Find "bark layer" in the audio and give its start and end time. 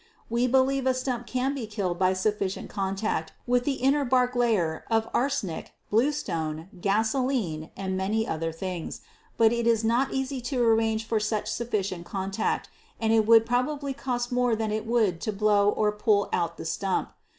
4.03-4.83